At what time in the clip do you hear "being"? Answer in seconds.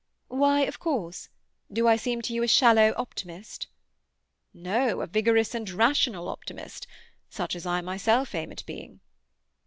8.65-9.01